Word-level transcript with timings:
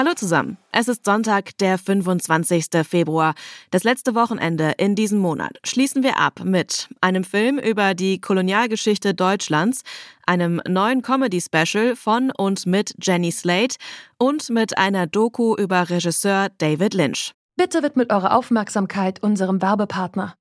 Hallo 0.00 0.14
zusammen. 0.14 0.56
Es 0.72 0.88
ist 0.88 1.04
Sonntag, 1.04 1.58
der 1.58 1.76
25. 1.76 2.68
Februar. 2.88 3.34
Das 3.70 3.84
letzte 3.84 4.14
Wochenende 4.14 4.72
in 4.78 4.94
diesem 4.94 5.18
Monat 5.18 5.58
schließen 5.62 6.02
wir 6.02 6.18
ab 6.18 6.40
mit 6.42 6.88
einem 7.02 7.22
Film 7.22 7.58
über 7.58 7.92
die 7.92 8.18
Kolonialgeschichte 8.18 9.12
Deutschlands, 9.12 9.82
einem 10.26 10.62
neuen 10.66 11.02
Comedy-Special 11.02 11.96
von 11.96 12.32
und 12.34 12.64
mit 12.64 12.94
Jenny 13.02 13.30
Slate 13.30 13.76
und 14.16 14.48
mit 14.48 14.78
einer 14.78 15.06
Doku 15.06 15.54
über 15.54 15.90
Regisseur 15.90 16.48
David 16.56 16.94
Lynch. 16.94 17.32
Bitte 17.58 17.82
widmet 17.82 18.10
eure 18.10 18.32
Aufmerksamkeit 18.32 19.22
unserem 19.22 19.60
Werbepartner. 19.60 20.32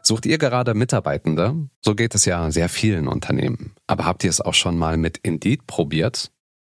Sucht 0.00 0.24
ihr 0.24 0.38
gerade 0.38 0.72
Mitarbeitende? 0.72 1.68
So 1.84 1.94
geht 1.94 2.14
es 2.14 2.24
ja 2.24 2.50
sehr 2.50 2.70
vielen 2.70 3.06
Unternehmen. 3.06 3.74
Aber 3.86 4.06
habt 4.06 4.24
ihr 4.24 4.30
es 4.30 4.40
auch 4.40 4.54
schon 4.54 4.78
mal 4.78 4.96
mit 4.96 5.18
Indeed 5.18 5.66
probiert? 5.66 6.30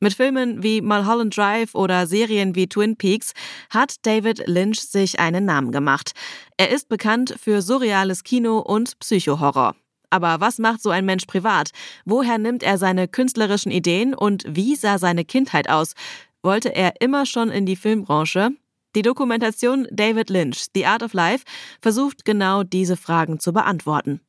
Mit 0.00 0.14
Filmen 0.14 0.62
wie 0.62 0.80
Mulholland 0.80 1.36
Drive 1.36 1.74
oder 1.74 2.06
Serien 2.06 2.54
wie 2.54 2.68
Twin 2.68 2.96
Peaks 2.96 3.32
hat 3.68 3.96
David 4.02 4.46
Lynch 4.46 4.80
sich 4.80 5.18
einen 5.18 5.44
Namen 5.44 5.72
gemacht. 5.72 6.12
Er 6.56 6.70
ist 6.70 6.88
bekannt 6.88 7.34
für 7.40 7.62
surreales 7.62 8.22
Kino 8.22 8.60
und 8.60 8.96
Psychohorror. 9.00 9.74
Aber 10.10 10.40
was 10.40 10.58
macht 10.58 10.82
so 10.82 10.90
ein 10.90 11.04
Mensch 11.04 11.26
privat? 11.26 11.70
Woher 12.04 12.38
nimmt 12.38 12.62
er 12.62 12.78
seine 12.78 13.08
künstlerischen 13.08 13.72
Ideen 13.72 14.14
und 14.14 14.44
wie 14.46 14.76
sah 14.76 14.98
seine 14.98 15.24
Kindheit 15.24 15.68
aus? 15.68 15.94
Wollte 16.42 16.72
er 16.74 17.00
immer 17.00 17.26
schon 17.26 17.50
in 17.50 17.66
die 17.66 17.76
Filmbranche? 17.76 18.50
Die 18.94 19.02
Dokumentation 19.02 19.88
David 19.90 20.30
Lynch, 20.30 20.66
The 20.74 20.86
Art 20.86 21.02
of 21.02 21.12
Life, 21.12 21.44
versucht 21.82 22.24
genau 22.24 22.62
diese 22.62 22.96
Fragen 22.96 23.40
zu 23.40 23.52
beantworten. 23.52 24.20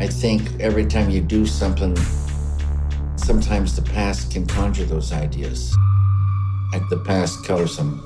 I 0.00 0.08
think 0.08 0.58
every 0.58 0.88
time 0.88 1.10
you 1.10 1.22
do 1.22 1.44
something 1.44 1.94
Sometimes 3.32 3.74
the 3.74 3.80
past 3.80 4.30
can 4.30 4.46
conjure 4.46 4.84
those 4.84 5.10
ideas. 5.10 5.74
Like 6.70 6.86
the 6.90 6.98
past 6.98 7.42
colorsome. 7.46 7.98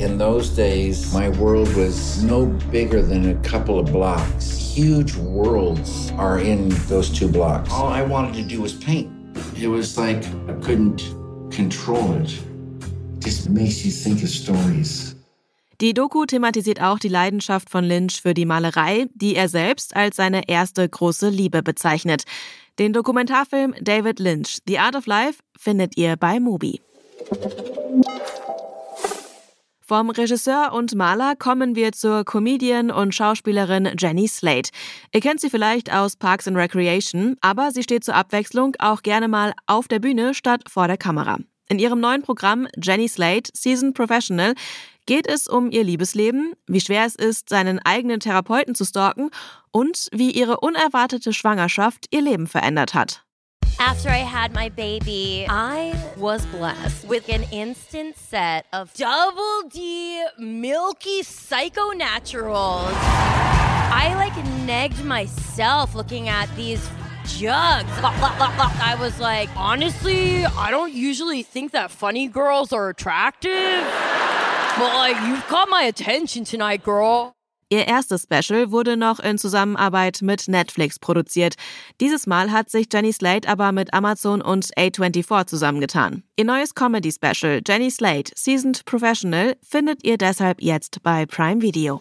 In 0.00 0.18
those 0.18 0.48
days, 0.48 1.14
my 1.14 1.28
world 1.28 1.72
was 1.76 2.24
no 2.24 2.46
bigger 2.46 3.02
than 3.02 3.30
a 3.30 3.40
couple 3.48 3.78
of 3.78 3.86
blocks. 3.92 4.58
Huge 4.58 5.14
worlds 5.14 6.10
are 6.18 6.40
in 6.40 6.70
those 6.88 7.08
two 7.08 7.28
blocks. 7.28 7.70
All 7.70 7.86
I 7.86 8.02
wanted 8.02 8.34
to 8.34 8.42
do 8.42 8.60
was 8.60 8.74
paint. 8.74 9.12
It 9.56 9.68
was 9.68 9.96
like 9.96 10.26
I 10.48 10.54
couldn't 10.54 11.04
control 11.52 12.14
it. 12.14 12.32
It 12.32 13.20
just 13.20 13.48
makes 13.48 13.84
you 13.84 13.92
think 13.92 14.24
of 14.24 14.28
stories. 14.28 15.14
Die 15.80 15.94
Doku 15.94 16.26
thematisiert 16.26 16.82
auch 16.82 16.98
die 16.98 17.08
Leidenschaft 17.08 17.70
von 17.70 17.84
Lynch 17.84 18.20
für 18.20 18.34
die 18.34 18.44
Malerei, 18.44 19.06
die 19.14 19.34
er 19.34 19.48
selbst 19.48 19.96
als 19.96 20.16
seine 20.16 20.46
erste 20.46 20.86
große 20.86 21.30
Liebe 21.30 21.62
bezeichnet. 21.62 22.24
Den 22.78 22.92
Dokumentarfilm 22.92 23.74
David 23.80 24.18
Lynch, 24.18 24.58
The 24.66 24.78
Art 24.78 24.94
of 24.94 25.06
Life, 25.06 25.40
findet 25.58 25.96
ihr 25.96 26.16
bei 26.16 26.38
Mubi. 26.38 26.82
Vom 29.80 30.10
Regisseur 30.10 30.72
und 30.74 30.94
Maler 30.94 31.34
kommen 31.34 31.74
wir 31.74 31.92
zur 31.92 32.24
Comedian 32.24 32.90
und 32.90 33.14
Schauspielerin 33.14 33.88
Jenny 33.98 34.28
Slate. 34.28 34.70
Ihr 35.14 35.20
kennt 35.22 35.40
sie 35.40 35.48
vielleicht 35.48 35.90
aus 35.90 36.14
Parks 36.14 36.46
and 36.46 36.58
Recreation, 36.58 37.36
aber 37.40 37.72
sie 37.72 37.82
steht 37.82 38.04
zur 38.04 38.16
Abwechslung 38.16 38.76
auch 38.78 39.00
gerne 39.00 39.28
mal 39.28 39.54
auf 39.66 39.88
der 39.88 39.98
Bühne 39.98 40.34
statt 40.34 40.64
vor 40.68 40.88
der 40.88 40.98
Kamera. 40.98 41.38
In 41.70 41.78
ihrem 41.78 42.00
neuen 42.00 42.22
Programm 42.22 42.68
Jenny 42.82 43.08
Slate 43.08 43.50
Season 43.54 43.94
Professional 43.94 44.54
geht 45.10 45.26
es 45.26 45.48
um 45.48 45.72
ihr 45.72 45.82
Liebesleben, 45.82 46.54
wie 46.68 46.80
schwer 46.80 47.04
es 47.04 47.16
ist, 47.16 47.48
seinen 47.48 47.80
eigenen 47.80 48.20
Therapeuten 48.20 48.76
zu 48.76 48.84
stalken 48.84 49.30
und 49.72 50.06
wie 50.12 50.30
ihre 50.30 50.60
unerwartete 50.60 51.32
Schwangerschaft 51.32 52.06
ihr 52.12 52.20
Leben 52.20 52.46
verändert 52.46 52.94
hat. 52.94 53.24
After 53.80 54.08
I 54.08 54.22
had 54.22 54.54
my 54.54 54.70
baby, 54.70 55.48
I 55.50 55.94
was 56.14 56.46
blessed 56.56 57.08
with 57.08 57.28
an 57.28 57.42
instant 57.50 58.14
set 58.16 58.66
of 58.72 58.92
double 58.94 59.68
D 59.68 60.20
milky 60.38 61.24
psycho 61.24 61.90
naturals. 61.90 62.94
I 63.92 64.14
like 64.14 64.34
negged 64.64 65.04
myself 65.04 65.96
looking 65.96 66.28
at 66.28 66.46
these 66.54 66.88
jugs. 67.24 67.90
I 68.00 68.96
was 69.00 69.18
like, 69.18 69.48
honestly, 69.56 70.44
I 70.44 70.70
don't 70.70 70.92
usually 70.92 71.42
think 71.42 71.72
that 71.72 71.90
funny 71.90 72.28
girls 72.28 72.72
are 72.72 72.90
attractive. 72.90 74.19
But 74.80 75.14
you've 75.28 75.46
caught 75.46 75.68
my 75.68 75.82
attention 75.82 76.42
tonight, 76.46 76.82
girl. 76.82 77.34
Ihr 77.68 77.86
erstes 77.86 78.22
Special 78.22 78.72
wurde 78.72 78.96
noch 78.96 79.20
in 79.20 79.36
Zusammenarbeit 79.36 80.22
mit 80.22 80.48
Netflix 80.48 80.98
produziert. 80.98 81.56
Dieses 82.00 82.26
Mal 82.26 82.50
hat 82.50 82.70
sich 82.70 82.86
Jenny 82.90 83.12
Slate 83.12 83.46
aber 83.46 83.72
mit 83.72 83.92
Amazon 83.92 84.40
und 84.40 84.74
A24 84.78 85.46
zusammengetan. 85.46 86.22
Ihr 86.36 86.46
neues 86.46 86.74
Comedy-Special 86.74 87.60
Jenny 87.68 87.90
Slate 87.90 88.32
Seasoned 88.34 88.86
Professional 88.86 89.54
findet 89.62 90.02
ihr 90.02 90.16
deshalb 90.16 90.62
jetzt 90.62 91.02
bei 91.02 91.26
Prime 91.26 91.60
Video. 91.60 92.00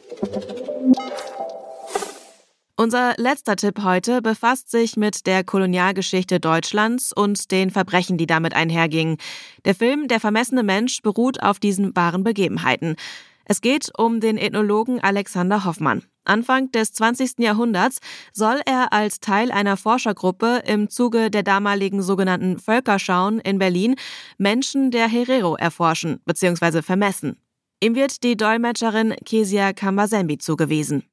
Unser 2.81 3.15
letzter 3.17 3.57
Tipp 3.57 3.83
heute 3.83 4.21
befasst 4.21 4.71
sich 4.71 4.95
mit 4.95 5.27
der 5.27 5.43
Kolonialgeschichte 5.43 6.39
Deutschlands 6.39 7.11
und 7.11 7.51
den 7.51 7.71
Verbrechen, 7.71 8.17
die 8.17 8.25
damit 8.25 8.53
einhergingen. 8.55 9.17
Der 9.65 9.75
Film 9.75 10.07
Der 10.07 10.21
vermessene 10.21 10.63
Mensch 10.63 11.01
beruht 11.01 11.43
auf 11.43 11.59
diesen 11.59 11.93
wahren 11.97 12.23
Begebenheiten. 12.23 12.95
Es 13.43 13.59
geht 13.59 13.91
um 13.97 14.21
den 14.21 14.37
Ethnologen 14.37 15.01
Alexander 15.01 15.65
Hoffmann. 15.65 16.03
Anfang 16.23 16.71
des 16.71 16.93
20. 16.93 17.39
Jahrhunderts 17.39 17.99
soll 18.31 18.61
er 18.65 18.93
als 18.93 19.19
Teil 19.19 19.51
einer 19.51 19.75
Forschergruppe 19.75 20.63
im 20.65 20.89
Zuge 20.89 21.29
der 21.29 21.43
damaligen 21.43 22.01
sogenannten 22.01 22.59
Völkerschauen 22.59 23.41
in 23.41 23.59
Berlin 23.59 23.95
Menschen 24.37 24.89
der 24.89 25.09
Herero 25.09 25.57
erforschen 25.57 26.21
bzw. 26.23 26.81
vermessen. 26.81 27.41
Ihm 27.83 27.95
wird 27.95 28.23
die 28.23 28.37
Dolmetscherin 28.37 29.15
Kesia 29.25 29.73
Kambasembi 29.73 30.37
zugewiesen. 30.37 31.03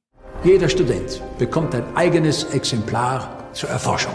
Jeder 0.47 0.69
Student 0.69 1.21
bekommt 1.37 1.75
ein 1.75 1.83
eigenes 1.95 2.45
Exemplar 2.45 3.27
zur 3.51 3.67
Erforschung. 3.67 4.13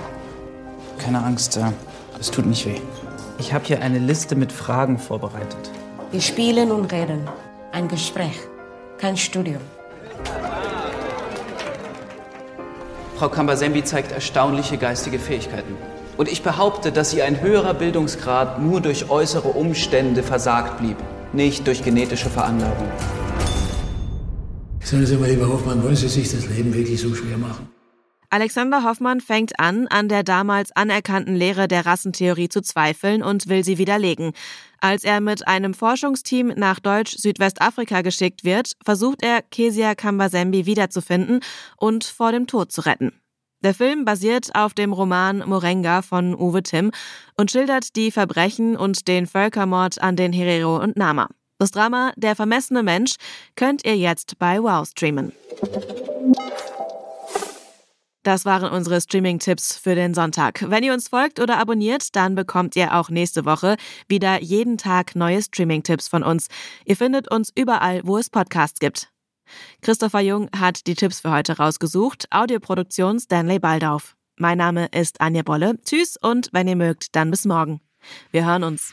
Keine 0.97 1.23
Angst, 1.23 1.61
es 2.19 2.31
tut 2.31 2.47
nicht 2.47 2.65
weh. 2.65 2.81
Ich 3.39 3.53
habe 3.53 3.67
hier 3.67 3.83
eine 3.83 3.99
Liste 3.99 4.35
mit 4.35 4.51
Fragen 4.51 4.97
vorbereitet. 4.97 5.71
Wir 6.11 6.23
spielen 6.23 6.71
und 6.71 6.91
reden. 6.91 7.29
Ein 7.73 7.87
Gespräch, 7.87 8.41
kein 8.97 9.19
Studium. 9.19 9.61
Frau 13.19 13.29
Kambasembi 13.29 13.85
zeigt 13.85 14.13
erstaunliche 14.13 14.79
geistige 14.79 15.19
Fähigkeiten. 15.19 15.77
Und 16.17 16.33
ich 16.33 16.43
behaupte, 16.43 16.93
dass 16.93 17.13
ihr 17.13 17.27
ein 17.27 17.43
höherer 17.43 17.75
Bildungsgrad 17.75 18.59
nur 18.59 18.81
durch 18.81 19.11
äußere 19.11 19.49
Umstände 19.49 20.23
versagt 20.23 20.79
blieb, 20.79 20.97
nicht 21.35 21.67
durch 21.67 21.85
genetische 21.85 22.31
Veranlagung. 22.31 22.89
Sagen 24.93 25.07
Sie 25.07 25.17
mal, 25.17 25.31
lieber 25.31 25.49
Hoffmann, 25.49 25.83
wollen 25.83 25.97
Sie 25.97 26.07
sich 26.07 26.31
das 26.31 26.47
Leben 26.51 26.75
wirklich 26.75 27.01
so 27.01 27.15
schwer 27.15 27.39
machen? 27.39 27.67
Alexander 28.29 28.85
Hoffmann 28.85 29.23
fängt 29.23 29.59
an, 29.59 29.87
an 29.87 30.11
der 30.11 30.23
damals 30.23 30.71
anerkannten 30.73 31.35
Lehre 31.35 31.67
der 31.67 31.87
Rassentheorie 31.87 32.51
zu 32.51 32.61
zweifeln 32.61 33.23
und 33.23 33.49
will 33.49 33.65
sie 33.65 33.79
widerlegen. 33.79 34.33
Als 34.83 35.05
er 35.05 35.23
mit 35.23 35.49
einem 35.49 35.73
Forschungsteam 35.73 36.49
nach 36.57 36.79
Deutsch-Südwestafrika 36.79 38.03
geschickt 38.03 38.45
wird, 38.45 38.73
versucht 38.85 39.23
er, 39.23 39.41
Kesia 39.41 39.95
Kambasembi 39.95 40.67
wiederzufinden 40.67 41.41
und 41.79 42.05
vor 42.05 42.33
dem 42.33 42.47
Tod 42.47 42.71
zu 42.71 42.83
retten. 42.83 43.13
Der 43.65 43.73
Film 43.73 44.05
basiert 44.05 44.55
auf 44.55 44.75
dem 44.75 44.93
Roman 44.93 45.43
Morenga 45.47 46.03
von 46.03 46.35
Uwe 46.35 46.63
Timm 46.65 46.91
und 47.39 47.51
schildert 47.51 47.97
die 47.97 48.11
Verbrechen 48.11 48.77
und 48.77 49.09
den 49.09 49.27
Völkermord 49.27 50.03
an 50.03 50.17
den 50.17 50.35
Herero 50.35 50.83
und 50.83 50.99
Nama. 50.99 51.29
Das 51.63 51.71
Drama 51.71 52.13
Der 52.17 52.35
vermessene 52.35 52.83
Mensch 52.83 53.15
könnt 53.55 53.85
ihr 53.85 53.97
jetzt 53.97 54.37
bei 54.41 54.61
Wow 54.61 54.85
streamen. 54.85 55.31
Das 58.25 58.45
waren 58.45 58.73
unsere 58.73 59.01
Streaming-Tipps 59.01 59.77
für 59.77 59.95
den 59.95 60.13
Sonntag. 60.13 60.69
Wenn 60.69 60.83
ihr 60.83 60.93
uns 60.93 61.07
folgt 61.07 61.39
oder 61.39 61.59
abonniert, 61.59 62.17
dann 62.17 62.35
bekommt 62.35 62.75
ihr 62.75 62.95
auch 62.95 63.11
nächste 63.11 63.45
Woche 63.45 63.77
wieder 64.09 64.43
jeden 64.43 64.77
Tag 64.77 65.15
neue 65.15 65.41
Streaming-Tipps 65.41 66.09
von 66.09 66.25
uns. 66.25 66.49
Ihr 66.85 66.97
findet 66.97 67.31
uns 67.31 67.53
überall, 67.55 68.01
wo 68.03 68.19
es 68.19 68.29
Podcasts 68.29 68.81
gibt. 68.81 69.13
Christopher 69.83 70.19
Jung 70.19 70.49
hat 70.59 70.89
die 70.89 70.97
Tipps 70.97 71.21
für 71.21 71.31
heute 71.31 71.59
rausgesucht. 71.59 72.27
Audioproduktion 72.33 73.21
Stanley 73.21 73.61
Baldauf. 73.61 74.17
Mein 74.37 74.59
Name 74.59 74.87
ist 74.87 75.21
Anja 75.21 75.43
Bolle. 75.43 75.81
Tschüss 75.85 76.17
und 76.21 76.49
wenn 76.51 76.67
ihr 76.67 76.75
mögt, 76.75 77.15
dann 77.15 77.31
bis 77.31 77.45
morgen. 77.45 77.81
Wir 78.33 78.47
hören 78.47 78.65
uns. 78.65 78.93